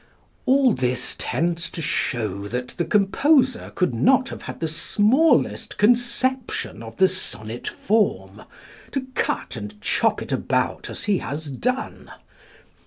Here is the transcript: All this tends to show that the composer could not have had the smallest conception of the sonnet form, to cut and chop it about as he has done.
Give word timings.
All 0.47 0.71
this 0.73 1.15
tends 1.19 1.69
to 1.69 1.79
show 1.79 2.47
that 2.47 2.69
the 2.69 2.85
composer 2.85 3.69
could 3.75 3.93
not 3.93 4.29
have 4.29 4.41
had 4.41 4.59
the 4.59 4.67
smallest 4.67 5.77
conception 5.77 6.81
of 6.81 6.97
the 6.97 7.07
sonnet 7.07 7.67
form, 7.67 8.45
to 8.93 9.05
cut 9.13 9.55
and 9.55 9.79
chop 9.79 10.23
it 10.23 10.31
about 10.31 10.89
as 10.89 11.03
he 11.03 11.19
has 11.19 11.51
done. 11.51 12.09